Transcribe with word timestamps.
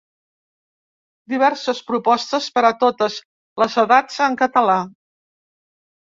Diverses 1.33 1.81
propostes 1.89 2.47
per 2.55 2.63
a 2.69 2.71
totes 2.83 3.17
les 3.63 3.75
edats 3.83 4.17
en 4.29 4.39
català. 4.39 4.79